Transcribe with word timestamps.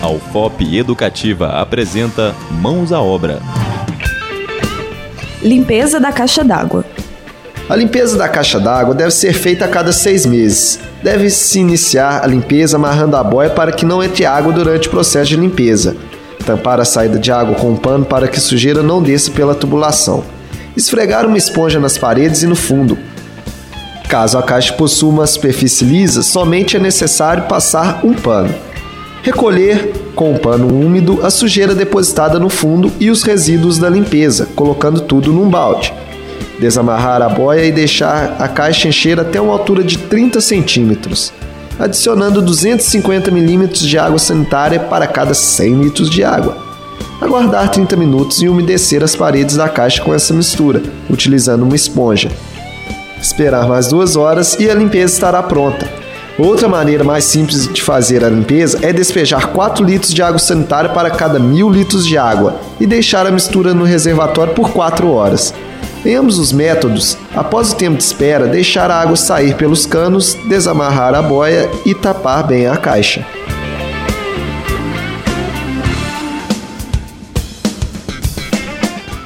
A 0.00 0.08
UFOP 0.08 0.76
Educativa 0.76 1.48
apresenta 1.48 2.32
Mãos 2.52 2.92
à 2.92 3.00
Obra. 3.00 3.40
Limpeza 5.42 5.98
da 5.98 6.12
caixa 6.12 6.44
d'água. 6.44 6.84
A 7.68 7.74
limpeza 7.74 8.16
da 8.16 8.28
caixa 8.28 8.60
d'água 8.60 8.94
deve 8.94 9.10
ser 9.10 9.32
feita 9.32 9.64
a 9.64 9.68
cada 9.68 9.92
seis 9.92 10.24
meses. 10.24 10.78
Deve-se 11.02 11.58
iniciar 11.58 12.22
a 12.22 12.28
limpeza 12.28 12.76
amarrando 12.76 13.16
a 13.16 13.24
boia 13.24 13.50
para 13.50 13.72
que 13.72 13.84
não 13.84 14.02
entre 14.02 14.24
água 14.24 14.52
durante 14.52 14.86
o 14.86 14.90
processo 14.90 15.30
de 15.30 15.36
limpeza. 15.36 15.96
Tampar 16.46 16.80
a 16.80 16.84
saída 16.84 17.18
de 17.18 17.32
água 17.32 17.56
com 17.56 17.70
um 17.72 17.76
pano 17.76 18.04
para 18.04 18.28
que 18.28 18.40
sujeira 18.40 18.84
não 18.84 19.02
desça 19.02 19.32
pela 19.32 19.54
tubulação. 19.54 20.22
Esfregar 20.76 21.26
uma 21.26 21.36
esponja 21.36 21.80
nas 21.80 21.98
paredes 21.98 22.44
e 22.44 22.46
no 22.46 22.54
fundo. 22.54 22.96
Caso 24.08 24.38
a 24.38 24.44
caixa 24.44 24.72
possua 24.74 25.10
uma 25.10 25.26
superfície 25.26 25.84
lisa, 25.84 26.22
somente 26.22 26.76
é 26.76 26.80
necessário 26.80 27.48
passar 27.48 28.00
um 28.04 28.14
pano. 28.14 28.67
Recolher 29.28 29.92
com 30.14 30.32
um 30.32 30.38
pano 30.38 30.68
úmido 30.68 31.20
a 31.22 31.28
sujeira 31.28 31.74
depositada 31.74 32.38
no 32.38 32.48
fundo 32.48 32.90
e 32.98 33.10
os 33.10 33.22
resíduos 33.22 33.76
da 33.76 33.90
limpeza, 33.90 34.48
colocando 34.56 35.02
tudo 35.02 35.30
num 35.34 35.50
balde. 35.50 35.92
Desamarrar 36.58 37.20
a 37.20 37.28
boia 37.28 37.66
e 37.66 37.70
deixar 37.70 38.36
a 38.38 38.48
caixa 38.48 38.88
encher 38.88 39.20
até 39.20 39.38
uma 39.38 39.52
altura 39.52 39.84
de 39.84 39.98
30 39.98 40.40
centímetros, 40.40 41.30
adicionando 41.78 42.40
250 42.40 43.30
milímetros 43.30 43.86
de 43.86 43.98
água 43.98 44.18
sanitária 44.18 44.80
para 44.80 45.06
cada 45.06 45.34
100 45.34 45.74
litros 45.74 46.08
de 46.08 46.24
água. 46.24 46.56
Aguardar 47.20 47.70
30 47.70 47.96
minutos 47.96 48.40
e 48.40 48.48
umedecer 48.48 49.04
as 49.04 49.14
paredes 49.14 49.56
da 49.56 49.68
caixa 49.68 50.02
com 50.02 50.14
essa 50.14 50.32
mistura, 50.32 50.82
utilizando 51.10 51.64
uma 51.64 51.76
esponja. 51.76 52.30
Esperar 53.20 53.68
mais 53.68 53.88
duas 53.88 54.16
horas 54.16 54.58
e 54.58 54.70
a 54.70 54.74
limpeza 54.74 55.12
estará 55.12 55.42
pronta. 55.42 56.07
Outra 56.38 56.68
maneira 56.68 57.02
mais 57.02 57.24
simples 57.24 57.66
de 57.66 57.82
fazer 57.82 58.24
a 58.24 58.28
limpeza 58.28 58.78
é 58.80 58.92
despejar 58.92 59.48
4 59.48 59.84
litros 59.84 60.14
de 60.14 60.22
água 60.22 60.38
sanitária 60.38 60.88
para 60.88 61.10
cada 61.10 61.40
mil 61.40 61.68
litros 61.68 62.06
de 62.06 62.16
água 62.16 62.60
e 62.78 62.86
deixar 62.86 63.26
a 63.26 63.30
mistura 63.32 63.74
no 63.74 63.82
reservatório 63.82 64.54
por 64.54 64.70
4 64.70 65.10
horas. 65.10 65.52
Em 66.04 66.14
ambos 66.14 66.38
os 66.38 66.52
métodos, 66.52 67.18
após 67.34 67.72
o 67.72 67.76
tempo 67.76 67.96
de 67.96 68.04
espera, 68.04 68.46
deixar 68.46 68.88
a 68.88 69.00
água 69.00 69.16
sair 69.16 69.56
pelos 69.56 69.84
canos, 69.84 70.34
desamarrar 70.48 71.12
a 71.12 71.20
boia 71.20 71.68
e 71.84 71.92
tapar 71.92 72.46
bem 72.46 72.68
a 72.68 72.76
caixa. 72.76 73.26